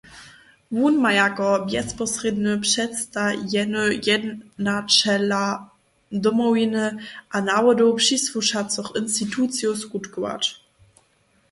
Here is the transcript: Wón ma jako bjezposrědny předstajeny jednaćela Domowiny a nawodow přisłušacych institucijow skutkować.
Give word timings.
Wón 0.77 0.95
ma 1.03 1.11
jako 1.11 1.49
bjezposrědny 1.65 2.53
předstajeny 2.63 3.85
jednaćela 4.05 5.49
Domowiny 6.23 6.85
a 7.33 7.37
nawodow 7.47 7.91
přisłušacych 7.99 8.89
institucijow 9.01 9.75
skutkować. 9.83 10.43